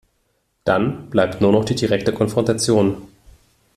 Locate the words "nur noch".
1.41-1.63